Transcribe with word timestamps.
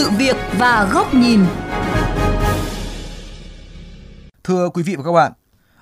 sự 0.00 0.10
việc 0.10 0.36
và 0.58 0.90
góc 0.92 1.14
nhìn. 1.14 1.40
Thưa 4.44 4.68
quý 4.68 4.82
vị 4.82 4.96
và 4.96 5.02
các 5.04 5.12
bạn, 5.12 5.32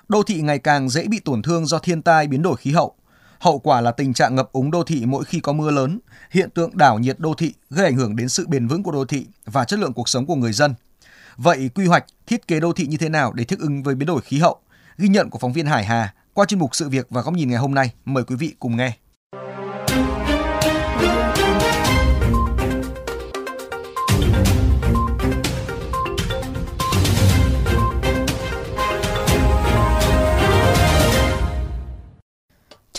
đô 0.07 0.23
thị 0.23 0.41
ngày 0.41 0.59
càng 0.59 0.89
dễ 0.89 1.07
bị 1.07 1.19
tổn 1.19 1.41
thương 1.41 1.65
do 1.65 1.79
thiên 1.79 2.01
tai 2.01 2.27
biến 2.27 2.41
đổi 2.41 2.55
khí 2.57 2.71
hậu. 2.71 2.95
Hậu 3.39 3.59
quả 3.59 3.81
là 3.81 3.91
tình 3.91 4.13
trạng 4.13 4.35
ngập 4.35 4.51
úng 4.51 4.71
đô 4.71 4.83
thị 4.83 5.03
mỗi 5.05 5.23
khi 5.23 5.39
có 5.39 5.53
mưa 5.53 5.71
lớn, 5.71 5.99
hiện 6.31 6.49
tượng 6.49 6.77
đảo 6.77 6.99
nhiệt 6.99 7.19
đô 7.19 7.33
thị 7.33 7.53
gây 7.69 7.85
ảnh 7.85 7.95
hưởng 7.95 8.15
đến 8.15 8.29
sự 8.29 8.47
bền 8.47 8.67
vững 8.67 8.83
của 8.83 8.91
đô 8.91 9.05
thị 9.05 9.25
và 9.45 9.65
chất 9.65 9.79
lượng 9.79 9.93
cuộc 9.93 10.09
sống 10.09 10.25
của 10.25 10.35
người 10.35 10.53
dân. 10.53 10.73
Vậy 11.37 11.69
quy 11.75 11.85
hoạch, 11.85 12.05
thiết 12.27 12.47
kế 12.47 12.59
đô 12.59 12.73
thị 12.73 12.87
như 12.87 12.97
thế 12.97 13.09
nào 13.09 13.33
để 13.33 13.43
thích 13.43 13.59
ứng 13.59 13.83
với 13.83 13.95
biến 13.95 14.07
đổi 14.07 14.21
khí 14.21 14.39
hậu? 14.39 14.59
Ghi 14.97 15.07
nhận 15.07 15.29
của 15.29 15.39
phóng 15.39 15.53
viên 15.53 15.65
Hải 15.65 15.85
Hà 15.85 16.13
qua 16.33 16.45
chuyên 16.45 16.59
mục 16.59 16.75
Sự 16.75 16.89
việc 16.89 17.07
và 17.09 17.21
góc 17.21 17.33
nhìn 17.33 17.49
ngày 17.49 17.59
hôm 17.59 17.73
nay. 17.73 17.93
Mời 18.05 18.23
quý 18.23 18.35
vị 18.35 18.55
cùng 18.59 18.77
nghe. 18.77 18.93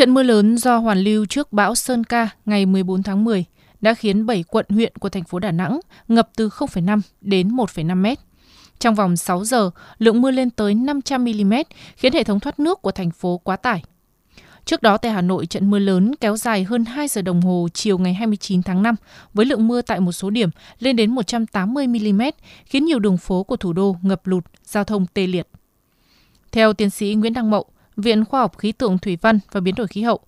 Trận 0.00 0.14
mưa 0.14 0.22
lớn 0.22 0.58
do 0.58 0.78
hoàn 0.78 0.98
lưu 0.98 1.26
trước 1.26 1.52
bão 1.52 1.74
Sơn 1.74 2.04
Ca 2.04 2.28
ngày 2.46 2.66
14 2.66 3.02
tháng 3.02 3.24
10 3.24 3.44
đã 3.80 3.94
khiến 3.94 4.26
7 4.26 4.42
quận 4.42 4.66
huyện 4.68 4.92
của 4.96 5.08
thành 5.08 5.24
phố 5.24 5.38
Đà 5.38 5.50
Nẵng 5.50 5.80
ngập 6.08 6.28
từ 6.36 6.48
0,5 6.48 7.00
đến 7.20 7.48
1,5 7.48 7.96
mét. 7.96 8.18
Trong 8.78 8.94
vòng 8.94 9.16
6 9.16 9.44
giờ, 9.44 9.70
lượng 9.98 10.20
mưa 10.22 10.30
lên 10.30 10.50
tới 10.50 10.74
500 10.74 11.24
mm, 11.24 11.54
khiến 11.96 12.12
hệ 12.12 12.24
thống 12.24 12.40
thoát 12.40 12.58
nước 12.60 12.82
của 12.82 12.90
thành 12.90 13.10
phố 13.10 13.38
quá 13.38 13.56
tải. 13.56 13.82
Trước 14.64 14.82
đó 14.82 14.96
tại 14.96 15.12
Hà 15.12 15.22
Nội, 15.22 15.46
trận 15.46 15.70
mưa 15.70 15.78
lớn 15.78 16.14
kéo 16.20 16.36
dài 16.36 16.64
hơn 16.64 16.84
2 16.84 17.08
giờ 17.08 17.22
đồng 17.22 17.40
hồ 17.40 17.68
chiều 17.74 17.98
ngày 17.98 18.14
29 18.14 18.62
tháng 18.62 18.82
5 18.82 18.94
với 19.34 19.46
lượng 19.46 19.68
mưa 19.68 19.82
tại 19.82 20.00
một 20.00 20.12
số 20.12 20.30
điểm 20.30 20.50
lên 20.78 20.96
đến 20.96 21.10
180 21.10 21.86
mm, 21.86 22.22
khiến 22.64 22.84
nhiều 22.84 22.98
đường 22.98 23.16
phố 23.16 23.42
của 23.42 23.56
thủ 23.56 23.72
đô 23.72 23.96
ngập 24.02 24.26
lụt, 24.26 24.44
giao 24.64 24.84
thông 24.84 25.06
tê 25.14 25.26
liệt. 25.26 25.48
Theo 26.52 26.72
tiến 26.72 26.90
sĩ 26.90 27.14
Nguyễn 27.14 27.32
Đăng 27.32 27.50
Mậu, 27.50 27.66
Viện 28.00 28.24
Khoa 28.24 28.40
học 28.40 28.58
Khí 28.58 28.72
tượng 28.72 28.98
Thủy 28.98 29.18
văn 29.22 29.38
và 29.52 29.60
Biến 29.60 29.74
đổi 29.74 29.86
khí 29.86 30.02
hậu, 30.02 30.20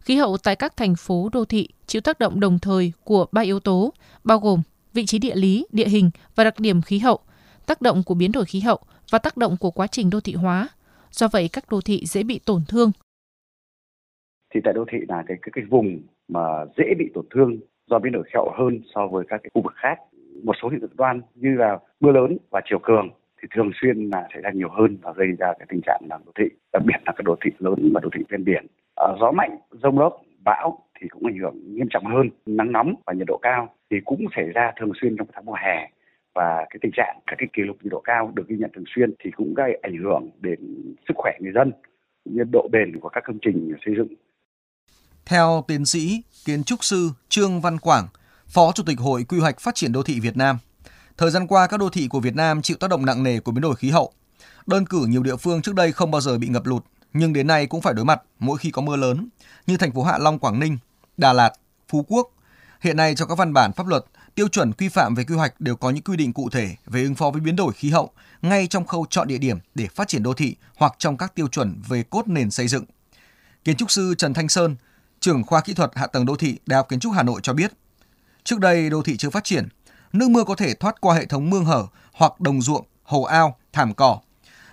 khí 0.00 0.16
hậu 0.16 0.36
tại 0.36 0.56
các 0.56 0.76
thành 0.76 0.94
phố 0.98 1.28
đô 1.32 1.44
thị 1.44 1.68
chịu 1.86 2.00
tác 2.00 2.18
động 2.18 2.40
đồng 2.40 2.58
thời 2.58 2.92
của 3.04 3.26
ba 3.32 3.42
yếu 3.42 3.60
tố, 3.60 3.92
bao 4.24 4.38
gồm 4.38 4.62
vị 4.92 5.06
trí 5.06 5.18
địa 5.18 5.34
lý, 5.34 5.66
địa 5.72 5.88
hình 5.88 6.10
và 6.34 6.44
đặc 6.44 6.54
điểm 6.58 6.82
khí 6.82 6.98
hậu, 6.98 7.18
tác 7.66 7.82
động 7.82 8.02
của 8.06 8.14
biến 8.14 8.32
đổi 8.32 8.44
khí 8.44 8.60
hậu 8.60 8.78
và 9.10 9.18
tác 9.18 9.36
động 9.36 9.56
của 9.60 9.70
quá 9.70 9.86
trình 9.86 10.10
đô 10.10 10.20
thị 10.20 10.34
hóa. 10.34 10.68
Do 11.10 11.28
vậy, 11.32 11.48
các 11.52 11.64
đô 11.70 11.80
thị 11.80 12.06
dễ 12.06 12.22
bị 12.22 12.38
tổn 12.38 12.62
thương. 12.68 12.92
Thì 14.54 14.60
tại 14.64 14.74
đô 14.74 14.84
thị 14.92 14.98
là 15.08 15.22
cái 15.26 15.36
cái, 15.42 15.50
cái 15.52 15.64
vùng 15.70 16.00
mà 16.28 16.40
dễ 16.76 16.84
bị 16.98 17.04
tổn 17.14 17.26
thương 17.34 17.60
do 17.90 17.98
biến 17.98 18.12
đổi 18.12 18.22
khí 18.24 18.30
hậu 18.34 18.52
hơn 18.58 18.80
so 18.94 19.06
với 19.06 19.24
các 19.28 19.40
cái 19.42 19.50
khu 19.54 19.62
vực 19.62 19.72
khác. 19.76 19.98
Một 20.42 20.56
số 20.62 20.68
hiện 20.68 20.80
tượng 20.80 20.96
đoan 20.96 21.22
như 21.34 21.48
là 21.58 21.78
mưa 22.00 22.12
lớn 22.12 22.36
và 22.50 22.60
chiều 22.70 22.78
cường 22.82 23.08
thì 23.42 23.48
thường 23.54 23.70
xuyên 23.80 24.10
là 24.12 24.28
xảy 24.32 24.42
ra 24.42 24.50
nhiều 24.50 24.68
hơn 24.78 24.98
và 25.02 25.12
gây 25.16 25.28
ra 25.38 25.52
cái 25.58 25.66
tình 25.68 25.80
trạng 25.86 26.00
là 26.10 26.18
đô 26.26 26.32
thị, 26.38 26.44
đặc 26.72 26.82
biệt 26.86 27.00
là 27.06 27.12
các 27.16 27.24
đô 27.24 27.36
thị 27.44 27.50
lớn 27.58 27.90
và 27.94 28.00
đô 28.00 28.08
thị 28.14 28.24
ven 28.28 28.44
biển. 28.44 28.66
À, 28.96 29.06
gió 29.20 29.30
mạnh, 29.30 29.58
rông 29.82 29.98
lốc, 29.98 30.22
bão 30.44 30.78
thì 31.00 31.08
cũng 31.08 31.26
ảnh 31.26 31.38
hưởng 31.38 31.74
nghiêm 31.74 31.86
trọng 31.90 32.06
hơn. 32.06 32.30
Nắng 32.46 32.72
nóng 32.72 32.94
và 33.06 33.12
nhiệt 33.12 33.26
độ 33.26 33.38
cao 33.42 33.74
thì 33.90 33.96
cũng 34.04 34.20
xảy 34.36 34.44
ra 34.54 34.72
thường 34.80 34.92
xuyên 35.00 35.16
trong 35.16 35.26
tháng 35.32 35.44
mùa 35.44 35.56
hè 35.64 35.90
và 36.34 36.66
cái 36.70 36.78
tình 36.82 36.92
trạng 36.94 37.18
các 37.26 37.36
cái 37.38 37.48
kỷ 37.52 37.62
lục 37.62 37.76
nhiệt 37.82 37.92
độ 37.92 38.00
cao 38.00 38.32
được 38.34 38.48
ghi 38.48 38.56
nhận 38.56 38.70
thường 38.74 38.84
xuyên 38.94 39.14
thì 39.24 39.30
cũng 39.30 39.54
gây 39.54 39.78
ảnh 39.82 39.96
hưởng 39.96 40.30
đến 40.40 40.58
sức 41.08 41.14
khỏe 41.16 41.32
người 41.40 41.52
dân, 41.54 41.72
nhiệt 42.24 42.46
độ 42.52 42.68
bền 42.72 43.00
của 43.00 43.08
các 43.08 43.24
công 43.26 43.38
trình 43.42 43.74
xây 43.86 43.94
dựng. 43.96 44.08
Theo 45.26 45.64
tiến 45.68 45.84
sĩ 45.84 46.22
kiến 46.46 46.64
trúc 46.64 46.84
sư 46.84 47.10
Trương 47.28 47.60
Văn 47.60 47.78
Quảng, 47.78 48.04
Phó 48.54 48.72
Chủ 48.74 48.82
tịch 48.86 48.98
Hội 48.98 49.24
Quy 49.28 49.38
hoạch 49.38 49.60
Phát 49.60 49.74
triển 49.74 49.92
Đô 49.92 50.02
thị 50.02 50.20
Việt 50.22 50.36
Nam, 50.36 50.56
thời 51.20 51.30
gian 51.30 51.46
qua 51.46 51.66
các 51.66 51.80
đô 51.80 51.90
thị 51.90 52.08
của 52.08 52.20
Việt 52.20 52.34
Nam 52.34 52.62
chịu 52.62 52.76
tác 52.76 52.90
động 52.90 53.06
nặng 53.06 53.22
nề 53.22 53.40
của 53.40 53.52
biến 53.52 53.60
đổi 53.60 53.76
khí 53.76 53.90
hậu. 53.90 54.12
Đơn 54.66 54.86
cử 54.86 55.06
nhiều 55.08 55.22
địa 55.22 55.36
phương 55.36 55.62
trước 55.62 55.74
đây 55.74 55.92
không 55.92 56.10
bao 56.10 56.20
giờ 56.20 56.38
bị 56.38 56.48
ngập 56.48 56.66
lụt, 56.66 56.84
nhưng 57.12 57.32
đến 57.32 57.46
nay 57.46 57.66
cũng 57.66 57.80
phải 57.80 57.94
đối 57.94 58.04
mặt 58.04 58.22
mỗi 58.38 58.58
khi 58.58 58.70
có 58.70 58.82
mưa 58.82 58.96
lớn, 58.96 59.28
như 59.66 59.76
thành 59.76 59.92
phố 59.92 60.02
Hạ 60.02 60.18
Long, 60.18 60.38
Quảng 60.38 60.60
Ninh, 60.60 60.78
Đà 61.16 61.32
Lạt, 61.32 61.52
Phú 61.88 62.04
Quốc. 62.08 62.30
Hiện 62.80 62.96
nay 62.96 63.14
trong 63.14 63.28
các 63.28 63.38
văn 63.38 63.52
bản 63.52 63.72
pháp 63.72 63.86
luật 63.86 64.04
tiêu 64.34 64.48
chuẩn 64.48 64.72
quy 64.72 64.88
phạm 64.88 65.14
về 65.14 65.24
quy 65.24 65.34
hoạch 65.34 65.60
đều 65.60 65.76
có 65.76 65.90
những 65.90 66.02
quy 66.02 66.16
định 66.16 66.32
cụ 66.32 66.50
thể 66.50 66.76
về 66.86 67.02
ứng 67.02 67.14
phó 67.14 67.30
với 67.30 67.40
biến 67.40 67.56
đổi 67.56 67.72
khí 67.72 67.90
hậu 67.90 68.10
ngay 68.42 68.66
trong 68.66 68.86
khâu 68.86 69.06
chọn 69.10 69.28
địa 69.28 69.38
điểm 69.38 69.58
để 69.74 69.88
phát 69.94 70.08
triển 70.08 70.22
đô 70.22 70.34
thị 70.34 70.56
hoặc 70.76 70.94
trong 70.98 71.16
các 71.16 71.34
tiêu 71.34 71.48
chuẩn 71.48 71.82
về 71.88 72.02
cốt 72.02 72.28
nền 72.28 72.50
xây 72.50 72.68
dựng. 72.68 72.84
Kiến 73.64 73.76
trúc 73.76 73.90
sư 73.90 74.14
Trần 74.18 74.34
Thanh 74.34 74.48
Sơn, 74.48 74.76
trưởng 75.20 75.44
khoa 75.44 75.60
kỹ 75.60 75.74
thuật 75.74 75.90
hạ 75.94 76.06
tầng 76.06 76.26
đô 76.26 76.36
thị 76.36 76.58
Đại 76.66 76.76
học 76.76 76.88
Kiến 76.88 77.00
trúc 77.00 77.12
Hà 77.12 77.22
Nội 77.22 77.40
cho 77.42 77.52
biết, 77.52 77.72
trước 78.44 78.58
đây 78.60 78.90
đô 78.90 79.02
thị 79.02 79.16
chưa 79.16 79.30
phát 79.30 79.44
triển, 79.44 79.68
nước 80.12 80.30
mưa 80.30 80.44
có 80.44 80.54
thể 80.54 80.74
thoát 80.80 81.00
qua 81.00 81.14
hệ 81.14 81.26
thống 81.26 81.50
mương 81.50 81.64
hở 81.64 81.82
hoặc 82.14 82.40
đồng 82.40 82.60
ruộng, 82.60 82.84
hồ 83.02 83.22
ao, 83.22 83.56
thảm 83.72 83.92
cỏ. 83.96 84.18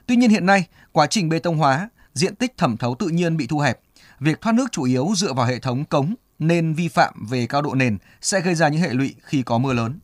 Tuy 0.07 0.15
nhiên 0.15 0.29
hiện 0.29 0.45
nay, 0.45 0.67
quá 0.91 1.07
trình 1.07 1.29
bê 1.29 1.39
tông 1.39 1.57
hóa, 1.57 1.89
diện 2.13 2.35
tích 2.35 2.57
thẩm 2.57 2.77
thấu 2.77 2.95
tự 2.99 3.07
nhiên 3.07 3.37
bị 3.37 3.47
thu 3.49 3.59
hẹp. 3.59 3.79
Việc 4.19 4.41
thoát 4.41 4.55
nước 4.55 4.65
chủ 4.71 4.83
yếu 4.83 5.07
dựa 5.15 5.33
vào 5.33 5.45
hệ 5.45 5.59
thống 5.59 5.85
cống, 5.85 6.13
nên 6.39 6.73
vi 6.73 6.87
phạm 6.87 7.13
về 7.31 7.45
cao 7.49 7.61
độ 7.61 7.75
nền 7.75 7.97
sẽ 8.21 8.41
gây 8.41 8.55
ra 8.55 8.69
những 8.69 8.81
hệ 8.81 8.89
lụy 8.93 9.15
khi 9.21 9.43
có 9.43 9.57
mưa 9.57 9.73
lớn. 9.73 9.99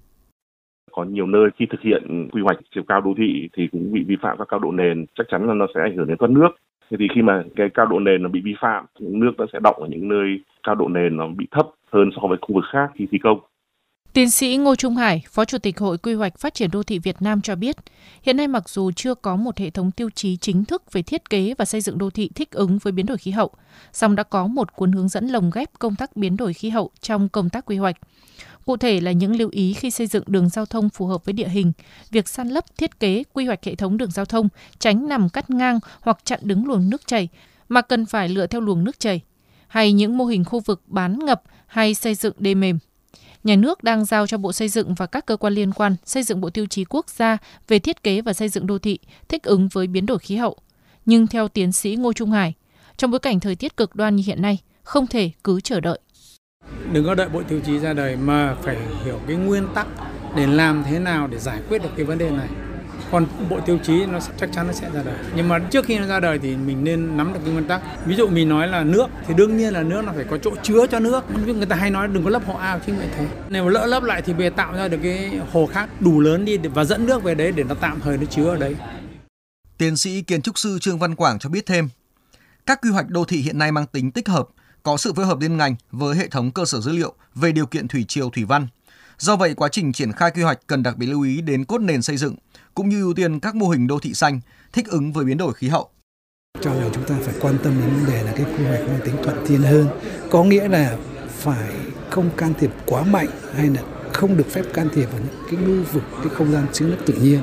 Có 0.91 1.03
nhiều 1.03 1.27
nơi 1.27 1.50
khi 1.59 1.65
thực 1.71 1.81
hiện 1.81 2.29
quy 2.31 2.41
hoạch 2.41 2.57
chiều 2.75 2.83
cao 2.88 3.01
đô 3.01 3.13
thị 3.17 3.50
thì 3.57 3.67
cũng 3.71 3.94
bị 3.94 4.03
vi 4.07 4.15
phạm 4.21 4.38
các 4.38 4.47
cao 4.50 4.59
độ 4.59 4.71
nền, 4.71 5.05
chắc 5.17 5.23
chắn 5.31 5.47
là 5.47 5.53
nó 5.53 5.67
sẽ 5.75 5.81
ảnh 5.81 5.95
hưởng 5.97 6.07
đến 6.07 6.17
thoát 6.17 6.31
nước. 6.31 6.50
Thế 6.91 6.97
thì 7.00 7.07
khi 7.15 7.21
mà 7.21 7.44
cái 7.55 7.67
cao 7.73 7.85
độ 7.85 8.00
nền 8.00 8.23
nó 8.23 8.29
bị 8.29 8.41
vi 8.45 8.55
phạm, 8.61 8.85
nước 9.00 9.31
nó 9.38 9.45
sẽ 9.53 9.59
động 9.63 9.75
ở 9.79 9.88
những 9.89 10.07
nơi 10.07 10.39
cao 10.63 10.75
độ 10.75 10.88
nền 10.88 11.17
nó 11.17 11.27
bị 11.27 11.47
thấp 11.51 11.67
hơn 11.91 12.09
so 12.15 12.27
với 12.27 12.38
khu 12.41 12.55
vực 12.55 12.63
khác 12.73 12.91
khi 12.95 13.07
thi 13.11 13.17
công. 13.23 13.39
Tiến 14.13 14.29
sĩ 14.29 14.57
Ngô 14.57 14.75
Trung 14.75 14.96
Hải, 14.96 15.24
Phó 15.29 15.46
Chủ 15.46 15.57
tịch 15.57 15.79
Hội 15.79 15.97
Quy 15.97 16.13
hoạch 16.13 16.38
Phát 16.40 16.53
triển 16.53 16.72
Đô 16.72 16.84
thị 16.84 17.00
Việt 17.00 17.22
Nam 17.22 17.41
cho 17.41 17.56
biết, 17.56 17.75
hiện 18.22 18.38
nay 18.38 18.47
mặc 18.47 18.69
dù 18.69 18.91
chưa 18.91 19.16
có 19.16 19.35
một 19.35 19.57
hệ 19.57 19.69
thống 19.69 19.91
tiêu 19.91 20.09
chí 20.16 20.38
chính 20.38 20.66
thức 20.66 20.91
về 20.91 21.01
thiết 21.01 21.29
kế 21.29 21.53
và 21.57 21.66
xây 21.66 21.81
dựng 21.81 21.97
đô 21.97 22.09
thị 22.09 22.29
thích 22.35 22.51
ứng 22.51 22.78
với 22.78 22.94
biến 22.94 23.06
đổi 23.06 23.18
khí 23.18 23.31
hậu, 23.31 23.51
song 23.94 24.16
đã 24.16 24.24
có 24.24 24.47
một 24.47 24.75
cuốn 24.75 24.91
hướng 24.91 25.07
dẫn 25.07 25.28
lồng 25.28 25.51
ghép 25.53 25.69
công 25.79 25.96
tác 25.96 26.16
biến 26.16 26.38
đổi 26.38 26.53
khí 26.53 26.69
hậu 26.69 26.91
trong 27.01 27.29
công 27.29 27.50
tác 27.50 27.66
quy 27.66 27.78
hoạch. 27.78 27.96
Cụ 28.66 28.78
thể 28.78 29.01
là 29.01 29.12
những 29.12 29.35
lưu 29.35 29.50
ý 29.51 29.74
khi 29.74 29.91
xây 29.91 30.07
dựng 30.07 30.24
đường 30.28 30.50
giao 30.50 30.66
thông 30.66 30.90
phù 30.90 31.06
hợp 31.06 31.25
với 31.25 31.34
địa 31.34 31.50
hình, 31.50 31.72
việc 32.12 32.28
san 32.28 32.50
lấp 32.50 32.66
thiết 32.78 33.00
kế 33.00 33.24
quy 33.34 33.45
hoạch 33.45 33.63
hệ 33.63 33.75
thống 33.75 33.97
đường 33.97 34.12
giao 34.12 34.25
thông 34.25 34.50
tránh 34.80 35.07
nằm 35.07 35.30
cắt 35.30 35.50
ngang 35.50 35.80
hoặc 36.01 36.18
chặn 36.25 36.40
đứng 36.44 36.68
luồng 36.68 36.90
nước 36.90 37.07
chảy, 37.07 37.28
mà 37.69 37.81
cần 37.81 38.06
phải 38.06 38.30
lựa 38.30 38.47
theo 38.47 38.62
luồng 38.62 38.84
nước 38.84 39.00
chảy, 39.00 39.22
hay 39.68 39.94
những 39.94 40.18
mô 40.18 40.25
hình 40.25 40.45
khu 40.45 40.59
vực 40.59 40.81
bán 40.88 41.19
ngập 41.19 41.44
hay 41.68 41.94
xây 41.94 42.16
dựng 42.16 42.34
đê 42.38 42.56
mềm 42.56 42.80
nhà 43.44 43.56
nước 43.56 43.84
đang 43.84 44.06
giao 44.06 44.28
cho 44.28 44.38
Bộ 44.38 44.52
Xây 44.52 44.70
dựng 44.70 44.94
và 44.94 45.06
các 45.06 45.26
cơ 45.26 45.38
quan 45.38 45.54
liên 45.54 45.72
quan 45.72 45.96
xây 46.06 46.24
dựng 46.24 46.42
bộ 46.42 46.50
tiêu 46.50 46.66
chí 46.66 46.86
quốc 46.90 47.09
gia 47.09 47.38
về 47.68 47.80
thiết 47.80 48.04
kế 48.04 48.22
và 48.22 48.34
xây 48.34 48.50
dựng 48.50 48.68
đô 48.68 48.80
thị 48.80 49.00
thích 49.30 49.44
ứng 49.44 49.68
với 49.68 49.88
biến 49.88 50.06
đổi 50.06 50.20
khí 50.20 50.36
hậu. 50.36 50.58
Nhưng 51.06 51.28
theo 51.28 51.48
tiến 51.48 51.72
sĩ 51.72 51.96
Ngô 51.96 52.14
Trung 52.14 52.31
Hải, 52.31 52.54
trong 52.98 53.12
bối 53.12 53.20
cảnh 53.20 53.40
thời 53.40 53.56
tiết 53.56 53.78
cực 53.78 53.96
đoan 53.96 54.16
như 54.16 54.24
hiện 54.26 54.42
nay, 54.42 54.58
không 54.84 55.08
thể 55.08 55.31
cứ 55.44 55.62
chờ 55.62 55.80
đợi. 55.80 56.00
Đừng 56.92 57.06
có 57.06 57.16
đợi 57.16 57.30
bộ 57.30 57.44
tiêu 57.44 57.62
chí 57.66 57.80
ra 57.80 57.94
đời 57.94 58.16
mà 58.16 58.56
phải 58.62 58.78
hiểu 59.06 59.20
cái 59.28 59.36
nguyên 59.36 59.68
tắc 59.75 59.88
để 60.36 60.48
làm 60.48 60.84
thế 60.84 61.00
nào 61.00 61.28
để 61.28 61.40
giải 61.40 61.62
quyết 61.70 61.84
được 61.84 61.90
cái 61.96 62.06
vấn 62.06 62.18
đề 62.18 62.30
này 62.30 62.50
còn 63.13 63.25
bộ 63.50 63.59
tiêu 63.66 63.79
chí 63.84 64.06
nó 64.06 64.19
chắc 64.38 64.50
chắn 64.53 64.68
nó 64.68 64.74
sẽ 64.74 64.90
ra 64.94 65.03
đời. 65.03 65.16
Nhưng 65.35 65.50
mà 65.50 65.59
trước 65.59 65.85
khi 65.85 66.00
nó 66.00 66.06
ra 66.06 66.19
đời 66.19 66.40
thì 66.40 66.56
mình 66.56 66.84
nên 66.84 67.18
nắm 67.18 67.34
được 67.34 67.40
cái 67.44 67.53
nguyên 67.53 67.68
tắc. 67.68 67.81
Ví 68.06 68.16
dụ 68.16 68.28
mình 68.28 68.50
nói 68.50 68.68
là 68.68 68.84
nước 68.84 69.07
thì 69.28 69.34
đương 69.34 69.57
nhiên 69.57 69.74
là 69.74 69.84
nước 69.84 70.01
nó 70.06 70.12
phải 70.16 70.25
có 70.29 70.38
chỗ 70.38 70.51
chứa 70.63 70.88
cho 70.88 71.00
nước. 71.00 71.24
Người 71.46 71.66
ta 71.66 71.75
hay 71.75 71.90
nói 71.90 72.07
đừng 72.07 72.24
có 72.24 72.29
lấp 72.29 72.46
hồ 72.46 72.53
ao 72.53 72.79
chứ 72.88 72.94
vậy 72.97 73.07
thế. 73.16 73.28
Nếu 73.50 73.63
mà 73.63 73.72
lỡ 73.72 73.85
lấp 73.85 74.03
lại 74.03 74.22
thì 74.22 74.34
về 74.34 74.50
tạo 74.50 74.74
ra 74.74 74.88
được 74.88 74.97
cái 75.03 75.31
hồ 75.51 75.66
khác 75.66 75.90
đủ 76.01 76.19
lớn 76.19 76.46
đi 76.46 76.57
và 76.57 76.84
dẫn 76.84 77.06
nước 77.06 77.24
về 77.24 77.35
đấy 77.35 77.51
để 77.51 77.63
nó 77.63 77.75
tạm 77.75 78.00
thời 78.01 78.18
nó 78.18 78.25
chứa 78.25 78.50
ở 78.50 78.56
đấy. 78.56 78.75
Tiến 79.78 79.97
sĩ 79.97 80.22
kiến 80.22 80.41
trúc 80.41 80.57
sư 80.57 80.80
Trương 80.81 81.00
Văn 81.00 81.16
Quảng 81.16 81.40
cho 81.40 81.50
biết 81.50 81.66
thêm, 81.66 81.90
các 82.66 82.80
quy 82.81 82.90
hoạch 82.90 83.09
đô 83.09 83.25
thị 83.25 83.38
hiện 83.38 83.57
nay 83.57 83.72
mang 83.72 83.85
tính 83.85 84.12
tích 84.12 84.28
hợp, 84.28 84.47
có 84.84 84.97
sự 84.97 85.13
phối 85.13 85.25
hợp 85.25 85.40
liên 85.41 85.57
ngành 85.57 85.75
với 85.92 86.15
hệ 86.15 86.27
thống 86.27 86.51
cơ 86.51 86.65
sở 86.65 86.80
dữ 86.80 86.92
liệu 86.92 87.13
về 87.36 87.51
điều 87.51 87.65
kiện 87.65 87.88
thủy 87.88 88.06
triều 88.07 88.30
thủy 88.30 88.45
văn. 88.45 88.68
Do 89.24 89.36
vậy, 89.36 89.54
quá 89.54 89.70
trình 89.70 89.94
triển 89.94 90.12
khai 90.12 90.31
quy 90.31 90.42
hoạch 90.42 90.60
cần 90.68 90.84
đặc 90.84 90.98
biệt 90.98 91.06
lưu 91.06 91.22
ý 91.22 91.42
đến 91.42 91.66
cốt 91.66 91.81
nền 91.81 92.02
xây 92.02 92.18
dựng, 92.18 92.36
cũng 92.74 92.90
như 92.90 93.02
ưu 93.02 93.14
tiên 93.14 93.40
các 93.40 93.56
mô 93.56 93.70
hình 93.70 93.88
đô 93.88 94.00
thị 94.00 94.14
xanh 94.14 94.40
thích 94.74 94.88
ứng 94.88 95.14
với 95.14 95.25
biến 95.25 95.38
đổi 95.38 95.54
khí 95.54 95.68
hậu. 95.68 95.90
Cho 96.62 96.74
rằng 96.74 96.90
chúng 96.94 97.04
ta 97.04 97.16
phải 97.22 97.36
quan 97.42 97.58
tâm 97.64 97.81
đến 97.81 97.90
vấn 97.96 98.06
đề 98.06 98.24
là 98.24 98.31
cái 98.31 98.46
quy 98.46 98.66
hoạch 98.66 98.80
mang 98.88 99.00
tính 99.06 99.16
thuận 99.24 99.46
thiên 99.48 99.62
hơn, 99.62 99.88
có 100.31 100.44
nghĩa 100.44 100.68
là 100.68 100.98
phải 101.30 101.74
không 102.10 102.30
can 102.38 102.54
thiệp 102.60 102.72
quá 102.86 103.04
mạnh 103.04 103.28
hay 103.56 103.68
là 103.68 103.81
không 104.14 104.38
được 104.38 104.48
phép 104.52 104.64
can 104.74 104.90
thiệp 104.96 105.06
vào 105.12 105.22
những 105.22 105.46
cái 105.52 105.60
lưu 105.68 105.84
vực 105.94 106.04
cái 106.24 106.30
không 106.36 106.52
gian 106.52 106.66
chứa 106.74 106.86
nước 106.86 107.00
tự 107.06 107.14
nhiên 107.14 107.40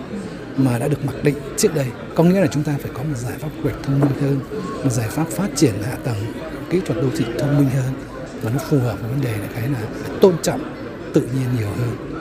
mà 0.57 0.79
đã 0.79 0.89
được 0.89 1.05
mặc 1.05 1.15
định 1.23 1.37
trước 1.57 1.75
đây. 1.75 1.87
Có 2.15 2.25
nghĩa 2.25 2.41
là 2.41 2.47
chúng 2.47 2.63
ta 2.63 2.77
phải 2.83 2.91
có 2.95 3.03
một 3.03 3.17
giải 3.17 3.39
pháp 3.39 3.49
quy 3.49 3.71
hoạch 3.71 3.83
thông 3.83 4.01
minh 4.01 4.21
hơn, 4.21 4.41
một 4.85 4.91
giải 4.91 5.09
pháp 5.09 5.29
phát 5.29 5.49
triển 5.57 5.75
hạ 5.83 5.97
tầng 6.05 6.33
kỹ 6.71 6.81
thuật 6.87 7.03
đô 7.03 7.11
thị 7.17 7.25
thông 7.39 7.59
minh 7.59 7.71
hơn 7.71 7.93
và 8.43 8.51
nó 8.51 8.59
phù 8.59 8.79
hợp 8.79 8.97
với 9.01 9.11
vấn 9.11 9.21
đề 9.21 9.37
là 9.37 9.49
cái 9.55 9.69
là 9.69 9.83
tôn 10.21 10.35
trọng 10.43 10.90
tự 11.15 11.21
nhiên 11.21 11.57
nhiều 11.59 11.69
hơn 11.69 12.21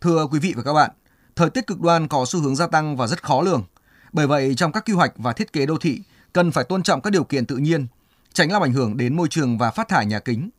Thưa 0.00 0.26
quý 0.26 0.38
vị 0.38 0.54
và 0.56 0.62
các 0.62 0.72
bạn, 0.72 0.90
Thời 1.36 1.50
tiết 1.50 1.66
cực 1.66 1.80
đoan 1.80 2.08
có 2.08 2.24
xu 2.28 2.40
hướng 2.40 2.56
gia 2.56 2.66
tăng 2.66 2.96
và 2.96 3.06
rất 3.06 3.22
khó 3.22 3.42
lường. 3.42 3.64
Bởi 4.12 4.26
vậy, 4.26 4.54
trong 4.56 4.72
các 4.72 4.84
quy 4.86 4.94
hoạch 4.94 5.12
và 5.16 5.32
thiết 5.32 5.52
kế 5.52 5.66
đô 5.66 5.78
thị, 5.78 6.02
cần 6.32 6.50
phải 6.50 6.64
tôn 6.64 6.82
trọng 6.82 7.00
các 7.00 7.10
điều 7.10 7.24
kiện 7.24 7.46
tự 7.46 7.56
nhiên, 7.56 7.86
tránh 8.32 8.52
làm 8.52 8.62
ảnh 8.62 8.72
hưởng 8.72 8.96
đến 8.96 9.16
môi 9.16 9.28
trường 9.28 9.58
và 9.58 9.70
phát 9.70 9.88
thải 9.88 10.06
nhà 10.06 10.18
kính. 10.18 10.50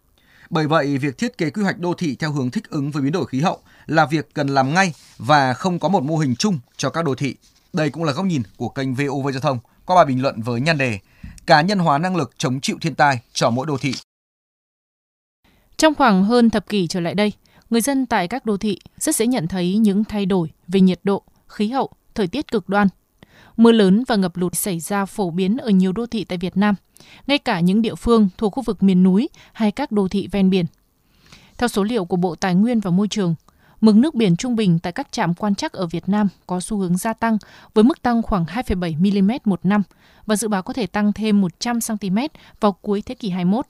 Bởi 0.50 0.68
vậy, 0.68 0.98
việc 0.98 1.18
thiết 1.18 1.38
kế 1.38 1.50
quy 1.50 1.64
hoạch 1.64 1.80
đô 1.80 1.94
thị 1.94 2.16
theo 2.16 2.32
hướng 2.32 2.52
thích 2.52 2.70
ứng 2.70 2.92
với 2.92 3.02
biến 3.04 3.12
đổi 3.12 3.26
khí 3.26 3.42
hậu 3.42 3.60
là 3.86 4.06
việc 4.06 4.34
cần 4.34 4.48
làm 4.48 4.74
ngay 4.74 4.94
và 5.18 5.54
không 5.54 5.80
có 5.80 5.90
một 5.90 6.04
mô 6.04 6.18
hình 6.18 6.36
chung 6.36 6.60
cho 6.78 6.90
các 6.90 7.06
đô 7.06 7.16
thị. 7.16 7.36
Đây 7.74 7.90
cũng 7.90 8.04
là 8.04 8.14
góc 8.14 8.26
nhìn 8.26 8.44
của 8.58 8.70
kênh 8.70 8.96
VOV 8.96 9.30
Giao 9.32 9.42
thông 9.42 9.60
qua 9.86 9.96
bài 9.96 10.06
bình 10.06 10.22
luận 10.22 10.42
với 10.42 10.62
nhan 10.62 10.78
đề 10.78 11.00
Cá 11.46 11.62
nhân 11.62 11.80
hóa 11.80 11.98
năng 11.98 12.16
lực 12.16 12.32
chống 12.38 12.62
chịu 12.62 12.78
thiên 12.82 12.96
tai 12.96 13.20
cho 13.34 13.50
mỗi 13.50 13.66
đô 13.66 13.78
thị. 13.78 13.94
Trong 15.78 15.96
khoảng 15.96 16.24
hơn 16.24 16.50
thập 16.50 16.70
kỷ 16.70 16.88
trở 16.88 17.00
lại 17.00 17.14
đây, 17.14 17.32
người 17.70 17.82
dân 17.82 18.06
tại 18.06 18.28
các 18.28 18.46
đô 18.46 18.58
thị 18.58 18.80
rất 18.98 19.16
dễ 19.16 19.28
nhận 19.28 19.48
thấy 19.48 19.78
những 19.78 20.04
thay 20.04 20.26
đổi 20.26 20.50
về 20.68 20.82
nhiệt 20.82 21.00
độ, 21.04 21.24
khí 21.48 21.68
hậu, 21.70 21.90
thời 22.16 22.28
tiết 22.28 22.52
cực 22.52 22.70
đoan. 22.70 22.88
Mưa 23.58 23.72
lớn 23.72 24.04
và 24.08 24.16
ngập 24.16 24.38
lụt 24.38 24.56
xảy 24.56 24.80
ra 24.80 25.06
phổ 25.06 25.30
biến 25.30 25.58
ở 25.58 25.70
nhiều 25.70 25.92
đô 25.92 26.06
thị 26.06 26.24
tại 26.24 26.38
Việt 26.38 26.58
Nam, 26.58 26.76
ngay 27.28 27.38
cả 27.38 27.60
những 27.60 27.82
địa 27.82 27.96
phương 27.96 28.30
thuộc 28.38 28.54
khu 28.54 28.64
vực 28.64 28.84
miền 28.84 29.04
núi 29.04 29.30
hay 29.54 29.72
các 29.72 29.92
đô 29.92 30.08
thị 30.08 30.28
ven 30.32 30.50
biển. 30.50 30.66
Theo 31.58 31.68
số 31.68 31.84
liệu 31.84 32.06
của 32.06 32.16
Bộ 32.16 32.36
Tài 32.36 32.56
nguyên 32.56 32.80
và 32.80 32.92
Môi 32.92 33.08
trường, 33.08 33.36
mực 33.84 33.96
nước 33.96 34.16
biển 34.16 34.36
trung 34.36 34.56
bình 34.56 34.80
tại 34.80 34.94
các 34.94 35.12
trạm 35.12 35.34
quan 35.34 35.56
trắc 35.56 35.74
ở 35.74 35.88
Việt 35.88 36.10
Nam 36.10 36.28
có 36.48 36.60
xu 36.60 36.78
hướng 36.78 36.98
gia 36.98 37.14
tăng 37.14 37.38
với 37.74 37.84
mức 37.84 38.02
tăng 38.02 38.22
khoảng 38.22 38.46
2,7 38.46 38.98
mm 38.98 39.32
một 39.46 39.60
năm 39.64 39.84
và 40.26 40.36
dự 40.36 40.48
báo 40.48 40.64
có 40.64 40.74
thể 40.74 40.88
tăng 40.88 41.14
thêm 41.14 41.42
100 41.42 41.80
cm 41.82 42.18
vào 42.60 42.72
cuối 42.72 43.04
thế 43.06 43.16
kỷ 43.16 43.30
21. 43.30 43.66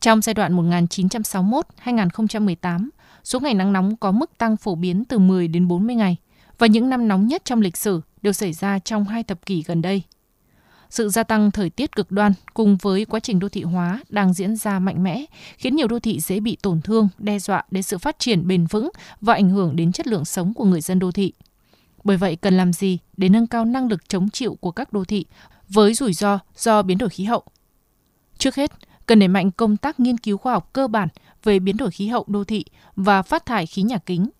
Trong 0.00 0.22
giai 0.22 0.34
đoạn 0.34 0.56
1961-2018, 0.56 2.88
số 3.24 3.40
ngày 3.40 3.54
nắng 3.54 3.72
nóng 3.72 3.96
có 3.96 4.12
mức 4.12 4.38
tăng 4.38 4.56
phổ 4.56 4.74
biến 4.74 5.04
từ 5.04 5.18
10 5.18 5.48
đến 5.48 5.68
40 5.68 5.96
ngày 5.96 6.16
và 6.58 6.66
những 6.66 6.88
năm 6.88 7.08
nóng 7.08 7.26
nhất 7.26 7.42
trong 7.44 7.60
lịch 7.60 7.76
sử 7.76 8.00
đều 8.22 8.32
xảy 8.32 8.52
ra 8.52 8.78
trong 8.78 9.04
hai 9.04 9.22
thập 9.22 9.46
kỷ 9.46 9.62
gần 9.66 9.82
đây. 9.82 10.02
Sự 10.90 11.08
gia 11.08 11.22
tăng 11.22 11.50
thời 11.50 11.70
tiết 11.70 11.96
cực 11.96 12.10
đoan 12.12 12.32
cùng 12.54 12.76
với 12.76 13.04
quá 13.04 13.20
trình 13.20 13.38
đô 13.38 13.48
thị 13.48 13.62
hóa 13.62 14.00
đang 14.08 14.32
diễn 14.32 14.56
ra 14.56 14.78
mạnh 14.78 15.02
mẽ, 15.02 15.24
khiến 15.56 15.76
nhiều 15.76 15.88
đô 15.88 15.98
thị 15.98 16.20
dễ 16.20 16.40
bị 16.40 16.56
tổn 16.62 16.80
thương, 16.80 17.08
đe 17.18 17.38
dọa 17.38 17.64
đến 17.70 17.82
sự 17.82 17.98
phát 17.98 18.18
triển 18.18 18.48
bền 18.48 18.66
vững 18.66 18.90
và 19.20 19.34
ảnh 19.34 19.50
hưởng 19.50 19.76
đến 19.76 19.92
chất 19.92 20.06
lượng 20.06 20.24
sống 20.24 20.54
của 20.54 20.64
người 20.64 20.80
dân 20.80 20.98
đô 20.98 21.12
thị. 21.12 21.32
Bởi 22.04 22.16
vậy, 22.16 22.36
cần 22.36 22.56
làm 22.56 22.72
gì 22.72 22.98
để 23.16 23.28
nâng 23.28 23.46
cao 23.46 23.64
năng 23.64 23.88
lực 23.88 24.08
chống 24.08 24.30
chịu 24.30 24.54
của 24.60 24.70
các 24.70 24.92
đô 24.92 25.04
thị 25.04 25.24
với 25.68 25.94
rủi 25.94 26.12
ro 26.12 26.38
do 26.56 26.82
biến 26.82 26.98
đổi 26.98 27.08
khí 27.08 27.24
hậu? 27.24 27.42
Trước 28.38 28.54
hết, 28.54 28.72
cần 29.06 29.18
đẩy 29.18 29.28
mạnh 29.28 29.50
công 29.50 29.76
tác 29.76 30.00
nghiên 30.00 30.18
cứu 30.18 30.36
khoa 30.36 30.52
học 30.52 30.70
cơ 30.72 30.88
bản 30.88 31.08
về 31.44 31.58
biến 31.58 31.76
đổi 31.76 31.90
khí 31.90 32.08
hậu 32.08 32.24
đô 32.28 32.44
thị 32.44 32.64
và 32.96 33.22
phát 33.22 33.46
thải 33.46 33.66
khí 33.66 33.82
nhà 33.82 33.98
kính. 33.98 34.30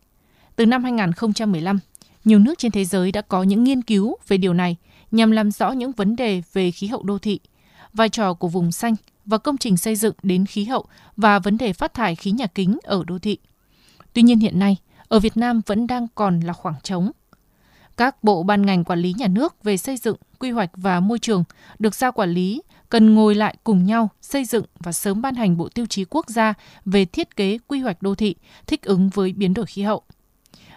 Từ 0.57 0.67
năm 0.67 0.85
2015, 0.85 1.79
nhiều 2.25 2.39
nước 2.39 2.59
trên 2.59 2.73
thế 2.73 2.85
giới 2.85 3.13
đã 3.13 3.23
có 3.23 3.43
những 3.43 3.65
nghiên 3.65 3.83
cứu 3.83 4.17
về 4.29 4.37
điều 4.37 4.55
này 4.55 4.77
nhằm 5.11 5.31
làm 5.31 5.51
rõ 5.51 5.71
những 5.71 5.93
vấn 5.93 6.17
đề 6.17 6.43
về 6.53 6.71
khí 6.71 6.87
hậu 6.87 7.03
đô 7.03 7.19
thị, 7.19 7.41
vai 7.93 8.09
trò 8.09 8.35
của 8.35 8.49
vùng 8.49 8.73
xanh 8.73 8.95
và 9.25 9.39
công 9.39 9.59
trình 9.59 9.77
xây 9.77 9.97
dựng 9.97 10.15
đến 10.23 10.47
khí 10.47 10.65
hậu 10.65 10.87
và 11.17 11.39
vấn 11.39 11.59
đề 11.59 11.73
phát 11.73 11.95
thải 11.95 12.15
khí 12.15 12.31
nhà 12.31 12.47
kính 12.47 12.79
ở 12.83 13.05
đô 13.07 13.19
thị. 13.19 13.39
Tuy 14.13 14.23
nhiên 14.23 14.39
hiện 14.39 14.59
nay, 14.59 14.77
ở 15.09 15.19
Việt 15.19 15.37
Nam 15.37 15.61
vẫn 15.67 15.87
đang 15.87 16.07
còn 16.15 16.41
là 16.41 16.53
khoảng 16.53 16.81
trống. 16.83 17.11
Các 17.97 18.25
bộ 18.25 18.43
ban 18.43 18.67
ngành 18.67 18.85
quản 18.85 18.99
lý 18.99 19.15
nhà 19.19 19.27
nước 19.29 19.65
về 19.65 19.77
xây 19.77 19.97
dựng, 19.97 20.17
quy 20.39 20.51
hoạch 20.51 20.71
và 20.75 21.01
môi 21.01 21.19
trường 21.19 21.45
được 21.79 21.95
giao 21.95 22.13
quản 22.13 22.31
lý 22.31 22.63
cần 22.89 23.15
ngồi 23.15 23.35
lại 23.35 23.57
cùng 23.65 23.85
nhau 23.85 24.09
xây 24.21 24.45
dựng 24.45 24.65
và 24.79 24.93
sớm 24.93 25.23
ban 25.23 25.35
hành 25.35 25.57
bộ 25.57 25.69
tiêu 25.69 25.87
chí 25.87 26.05
quốc 26.11 26.31
gia 26.31 26.55
về 26.85 27.05
thiết 27.05 27.37
kế 27.37 27.59
quy 27.67 27.81
hoạch 27.81 28.03
đô 28.03 28.15
thị 28.15 28.35
thích 28.67 28.83
ứng 28.83 29.09
với 29.09 29.33
biến 29.33 29.55
đổi 29.55 29.67
khí 29.67 29.83
hậu. 29.83 30.03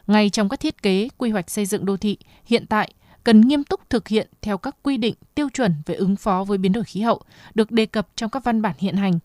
Ngay 0.07 0.30
trong 0.30 0.50
các 0.50 0.60
thiết 0.60 0.81
kế 0.81 1.07
quy 1.18 1.30
hoạch 1.30 1.50
xây 1.50 1.66
dựng 1.66 1.86
đô 1.86 1.98
thị, 1.98 2.18
hiện 2.45 2.66
tại 2.66 2.94
cần 3.24 3.42
nghiêm 3.42 3.64
túc 3.64 3.90
thực 3.90 4.08
hiện 4.08 4.28
theo 4.42 4.58
các 4.58 4.76
quy 4.84 4.98
định 4.98 5.16
tiêu 5.36 5.50
chuẩn 5.50 5.74
về 5.86 5.96
ứng 5.96 6.16
phó 6.16 6.44
với 6.44 6.58
biến 6.58 6.72
đổi 6.72 6.84
khí 6.84 7.02
hậu 7.02 7.22
được 7.56 7.72
đề 7.72 7.86
cập 7.86 8.08
trong 8.16 8.30
các 8.30 8.44
văn 8.44 8.62
bản 8.62 8.76
hiện 8.78 8.96
hành. 8.96 9.20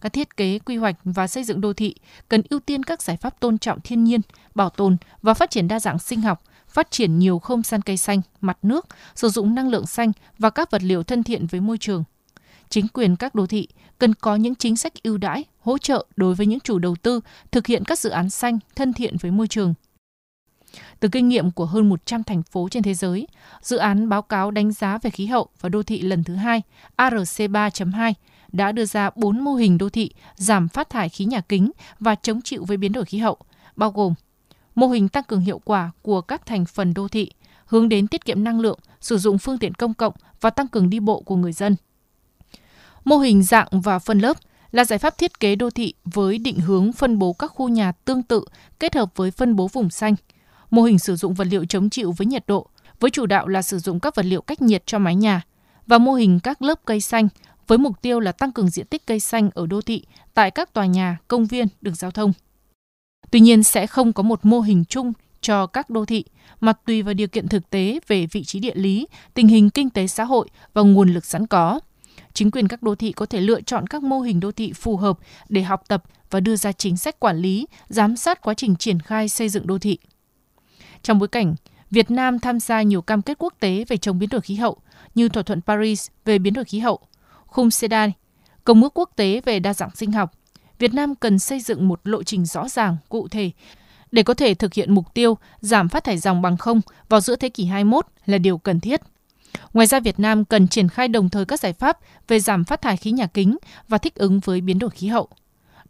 Các 0.00 0.12
thiết 0.12 0.36
kế 0.36 0.58
quy 0.58 0.76
hoạch 0.76 0.96
và 1.04 1.26
xây 1.26 1.44
dựng 1.44 1.60
đô 1.60 1.72
thị 1.72 1.94
cần 2.28 2.42
ưu 2.50 2.60
tiên 2.60 2.82
các 2.82 3.02
giải 3.02 3.16
pháp 3.16 3.40
tôn 3.40 3.58
trọng 3.58 3.80
thiên 3.80 4.04
nhiên, 4.04 4.20
bảo 4.54 4.70
tồn 4.70 4.96
và 5.22 5.34
phát 5.34 5.50
triển 5.50 5.68
đa 5.68 5.80
dạng 5.80 5.98
sinh 5.98 6.20
học, 6.20 6.42
phát 6.68 6.90
triển 6.90 7.18
nhiều 7.18 7.38
không 7.38 7.62
gian 7.62 7.82
cây 7.82 7.96
xanh, 7.96 8.20
mặt 8.40 8.58
nước, 8.62 8.86
sử 9.14 9.28
dụng 9.28 9.54
năng 9.54 9.68
lượng 9.68 9.86
xanh 9.86 10.12
và 10.38 10.50
các 10.50 10.70
vật 10.70 10.82
liệu 10.82 11.02
thân 11.02 11.22
thiện 11.22 11.46
với 11.46 11.60
môi 11.60 11.78
trường. 11.78 12.04
Chính 12.68 12.88
quyền 12.88 13.16
các 13.16 13.34
đô 13.34 13.46
thị 13.46 13.68
cần 13.98 14.14
có 14.14 14.36
những 14.36 14.54
chính 14.54 14.76
sách 14.76 14.92
ưu 15.02 15.18
đãi, 15.18 15.44
hỗ 15.60 15.78
trợ 15.78 16.06
đối 16.16 16.34
với 16.34 16.46
những 16.46 16.60
chủ 16.60 16.78
đầu 16.78 16.96
tư 17.02 17.20
thực 17.50 17.66
hiện 17.66 17.84
các 17.84 17.98
dự 17.98 18.10
án 18.10 18.30
xanh 18.30 18.58
thân 18.76 18.92
thiện 18.92 19.16
với 19.16 19.30
môi 19.30 19.48
trường. 19.48 19.74
Từ 21.00 21.08
kinh 21.08 21.28
nghiệm 21.28 21.50
của 21.50 21.66
hơn 21.66 21.88
100 21.88 22.22
thành 22.24 22.42
phố 22.42 22.68
trên 22.68 22.82
thế 22.82 22.94
giới, 22.94 23.26
dự 23.62 23.76
án 23.76 24.08
báo 24.08 24.22
cáo 24.22 24.50
đánh 24.50 24.72
giá 24.72 24.98
về 25.02 25.10
khí 25.10 25.26
hậu 25.26 25.48
và 25.60 25.68
đô 25.68 25.82
thị 25.82 26.00
lần 26.00 26.24
thứ 26.24 26.34
hai 26.34 26.62
ARC3.2 26.96 28.12
đã 28.52 28.72
đưa 28.72 28.84
ra 28.84 29.10
4 29.16 29.40
mô 29.40 29.54
hình 29.54 29.78
đô 29.78 29.88
thị 29.88 30.10
giảm 30.34 30.68
phát 30.68 30.90
thải 30.90 31.08
khí 31.08 31.24
nhà 31.24 31.40
kính 31.40 31.70
và 32.00 32.14
chống 32.14 32.42
chịu 32.42 32.64
với 32.64 32.76
biến 32.76 32.92
đổi 32.92 33.04
khí 33.04 33.18
hậu, 33.18 33.36
bao 33.76 33.90
gồm 33.90 34.14
mô 34.74 34.88
hình 34.88 35.08
tăng 35.08 35.24
cường 35.24 35.40
hiệu 35.40 35.60
quả 35.64 35.90
của 36.02 36.20
các 36.20 36.46
thành 36.46 36.64
phần 36.64 36.94
đô 36.94 37.08
thị, 37.08 37.30
hướng 37.66 37.88
đến 37.88 38.06
tiết 38.06 38.24
kiệm 38.24 38.44
năng 38.44 38.60
lượng, 38.60 38.78
sử 39.00 39.18
dụng 39.18 39.38
phương 39.38 39.58
tiện 39.58 39.74
công 39.74 39.94
cộng 39.94 40.14
và 40.40 40.50
tăng 40.50 40.68
cường 40.68 40.90
đi 40.90 41.00
bộ 41.00 41.20
của 41.20 41.36
người 41.36 41.52
dân. 41.52 41.76
Mô 43.04 43.18
hình 43.18 43.42
dạng 43.42 43.68
và 43.70 43.98
phân 43.98 44.18
lớp 44.18 44.36
là 44.72 44.84
giải 44.84 44.98
pháp 44.98 45.18
thiết 45.18 45.40
kế 45.40 45.56
đô 45.56 45.70
thị 45.70 45.94
với 46.04 46.38
định 46.38 46.60
hướng 46.60 46.92
phân 46.92 47.18
bố 47.18 47.32
các 47.32 47.46
khu 47.46 47.68
nhà 47.68 47.92
tương 47.92 48.22
tự 48.22 48.44
kết 48.80 48.94
hợp 48.94 49.12
với 49.16 49.30
phân 49.30 49.56
bố 49.56 49.68
vùng 49.68 49.90
xanh. 49.90 50.14
Mô 50.72 50.82
hình 50.82 50.98
sử 50.98 51.16
dụng 51.16 51.34
vật 51.34 51.46
liệu 51.50 51.64
chống 51.64 51.90
chịu 51.90 52.12
với 52.12 52.26
nhiệt 52.26 52.44
độ, 52.46 52.66
với 53.00 53.10
chủ 53.10 53.26
đạo 53.26 53.48
là 53.48 53.62
sử 53.62 53.78
dụng 53.78 54.00
các 54.00 54.14
vật 54.14 54.26
liệu 54.26 54.42
cách 54.42 54.62
nhiệt 54.62 54.82
cho 54.86 54.98
mái 54.98 55.16
nhà 55.16 55.42
và 55.86 55.98
mô 55.98 56.14
hình 56.14 56.40
các 56.40 56.62
lớp 56.62 56.80
cây 56.84 57.00
xanh 57.00 57.28
với 57.66 57.78
mục 57.78 58.02
tiêu 58.02 58.20
là 58.20 58.32
tăng 58.32 58.52
cường 58.52 58.68
diện 58.68 58.86
tích 58.86 59.06
cây 59.06 59.20
xanh 59.20 59.50
ở 59.54 59.66
đô 59.66 59.80
thị 59.80 60.04
tại 60.34 60.50
các 60.50 60.72
tòa 60.72 60.86
nhà, 60.86 61.18
công 61.28 61.46
viên, 61.46 61.66
đường 61.80 61.94
giao 61.94 62.10
thông. 62.10 62.32
Tuy 63.30 63.40
nhiên 63.40 63.62
sẽ 63.62 63.86
không 63.86 64.12
có 64.12 64.22
một 64.22 64.40
mô 64.42 64.60
hình 64.60 64.84
chung 64.84 65.12
cho 65.40 65.66
các 65.66 65.90
đô 65.90 66.04
thị 66.04 66.24
mà 66.60 66.72
tùy 66.72 67.02
vào 67.02 67.14
điều 67.14 67.28
kiện 67.28 67.48
thực 67.48 67.70
tế 67.70 68.00
về 68.08 68.26
vị 68.26 68.44
trí 68.44 68.60
địa 68.60 68.74
lý, 68.74 69.06
tình 69.34 69.48
hình 69.48 69.70
kinh 69.70 69.90
tế 69.90 70.06
xã 70.06 70.24
hội 70.24 70.48
và 70.74 70.82
nguồn 70.82 71.14
lực 71.14 71.24
sẵn 71.24 71.46
có. 71.46 71.80
Chính 72.32 72.50
quyền 72.50 72.68
các 72.68 72.82
đô 72.82 72.94
thị 72.94 73.12
có 73.12 73.26
thể 73.26 73.40
lựa 73.40 73.60
chọn 73.60 73.86
các 73.86 74.02
mô 74.02 74.20
hình 74.20 74.40
đô 74.40 74.52
thị 74.52 74.72
phù 74.72 74.96
hợp 74.96 75.18
để 75.48 75.62
học 75.62 75.82
tập 75.88 76.04
và 76.30 76.40
đưa 76.40 76.56
ra 76.56 76.72
chính 76.72 76.96
sách 76.96 77.20
quản 77.20 77.36
lý, 77.36 77.66
giám 77.88 78.16
sát 78.16 78.40
quá 78.40 78.54
trình 78.54 78.76
triển 78.76 79.00
khai 79.00 79.28
xây 79.28 79.48
dựng 79.48 79.66
đô 79.66 79.78
thị. 79.78 79.98
Trong 81.02 81.18
bối 81.18 81.28
cảnh 81.28 81.54
Việt 81.90 82.10
Nam 82.10 82.38
tham 82.38 82.60
gia 82.60 82.82
nhiều 82.82 83.02
cam 83.02 83.22
kết 83.22 83.38
quốc 83.38 83.54
tế 83.60 83.84
về 83.88 83.96
chống 83.96 84.18
biến 84.18 84.28
đổi 84.28 84.40
khí 84.40 84.54
hậu 84.54 84.76
như 85.14 85.28
thỏa 85.28 85.42
thuận 85.42 85.60
Paris 85.62 86.08
về 86.24 86.38
biến 86.38 86.54
đổi 86.54 86.64
khí 86.64 86.78
hậu, 86.78 86.98
khung 87.46 87.68
CEDAW, 87.68 88.10
Công 88.64 88.82
ước 88.82 88.94
quốc 88.94 89.10
tế 89.16 89.40
về 89.44 89.60
đa 89.60 89.74
dạng 89.74 89.96
sinh 89.96 90.12
học, 90.12 90.32
Việt 90.78 90.94
Nam 90.94 91.14
cần 91.14 91.38
xây 91.38 91.60
dựng 91.60 91.88
một 91.88 92.00
lộ 92.04 92.22
trình 92.22 92.44
rõ 92.44 92.68
ràng, 92.68 92.96
cụ 93.08 93.28
thể 93.28 93.50
để 94.12 94.22
có 94.22 94.34
thể 94.34 94.54
thực 94.54 94.74
hiện 94.74 94.94
mục 94.94 95.14
tiêu 95.14 95.38
giảm 95.60 95.88
phát 95.88 96.04
thải 96.04 96.18
dòng 96.18 96.42
bằng 96.42 96.56
không 96.56 96.80
vào 97.08 97.20
giữa 97.20 97.36
thế 97.36 97.48
kỷ 97.48 97.64
21 97.64 98.06
là 98.26 98.38
điều 98.38 98.58
cần 98.58 98.80
thiết. 98.80 99.00
Ngoài 99.72 99.86
ra, 99.86 100.00
Việt 100.00 100.20
Nam 100.20 100.44
cần 100.44 100.68
triển 100.68 100.88
khai 100.88 101.08
đồng 101.08 101.28
thời 101.28 101.44
các 101.44 101.60
giải 101.60 101.72
pháp 101.72 101.98
về 102.28 102.40
giảm 102.40 102.64
phát 102.64 102.82
thải 102.82 102.96
khí 102.96 103.10
nhà 103.10 103.26
kính 103.26 103.56
và 103.88 103.98
thích 103.98 104.14
ứng 104.14 104.40
với 104.40 104.60
biến 104.60 104.78
đổi 104.78 104.90
khí 104.90 105.06
hậu. 105.06 105.28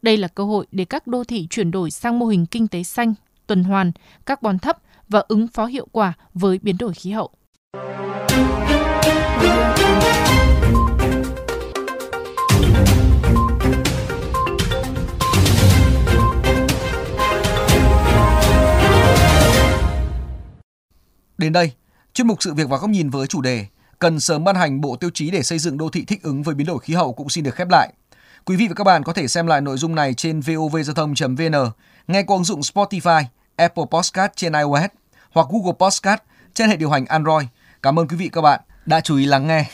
Đây 0.03 0.17
là 0.17 0.29
cơ 0.29 0.45
hội 0.45 0.67
để 0.73 0.85
các 0.85 1.07
đô 1.07 1.25
thị 1.25 1.47
chuyển 1.51 1.71
đổi 1.71 1.91
sang 1.91 2.19
mô 2.19 2.27
hình 2.27 2.47
kinh 2.47 2.69
tế 2.69 2.83
xanh, 2.83 3.15
tuần 3.47 3.65
hoàn, 3.65 3.93
carbon 4.27 4.59
thấp 4.59 4.79
và 5.09 5.23
ứng 5.29 5.49
phó 5.49 5.67
hiệu 5.67 5.87
quả 5.93 6.13
với 6.35 6.59
biến 6.63 6.77
đổi 6.79 6.95
khí 6.95 7.11
hậu. 7.11 7.31
Đến 21.39 21.53
đây, 21.53 21.73
chuyên 22.15 22.27
mục 22.27 22.43
sự 22.43 22.55
việc 22.55 22.69
và 22.69 22.77
góc 22.77 22.91
nhìn 22.91 23.11
với 23.11 23.27
chủ 23.27 23.41
đề 23.41 23.67
cần 23.99 24.21
sớm 24.21 24.45
ban 24.45 24.57
hành 24.57 24.81
bộ 24.81 24.97
tiêu 24.97 25.11
chí 25.15 25.31
để 25.31 25.43
xây 25.43 25.59
dựng 25.59 25.79
đô 25.79 25.89
thị 25.89 26.05
thích 26.05 26.23
ứng 26.23 26.43
với 26.43 26.55
biến 26.55 26.67
đổi 26.67 26.79
khí 26.79 26.95
hậu 26.95 27.13
cũng 27.13 27.29
xin 27.29 27.45
được 27.45 27.55
khép 27.55 27.69
lại. 27.71 27.93
Quý 28.45 28.57
vị 28.57 28.69
và 28.69 28.75
các 28.75 28.85
bạn 28.85 29.03
có 29.03 29.13
thể 29.13 29.29
xem 29.29 29.47
lại 29.47 29.61
nội 29.61 29.77
dung 29.77 29.95
này 29.95 30.15
trên 30.15 30.41
vovgiao 30.41 30.95
thông.vn, 30.95 31.71
nghe 32.07 32.23
qua 32.23 32.37
ứng 32.37 32.45
dụng 32.45 32.61
Spotify, 32.61 33.25
Apple 33.57 33.85
Podcast 33.91 34.33
trên 34.37 34.53
iOS 34.53 34.91
hoặc 35.31 35.47
Google 35.51 35.73
Podcast 35.79 36.21
trên 36.55 36.69
hệ 36.71 36.77
điều 36.77 36.91
hành 36.91 37.07
Android. 37.07 37.47
Cảm 37.83 37.99
ơn 37.99 38.09
quý 38.09 38.17
vị 38.17 38.31
các 38.33 38.41
bạn 38.41 38.61
đã 38.87 39.01
chú 39.01 39.17
ý 39.17 39.27
lắng 39.27 39.47
nghe. 39.47 39.67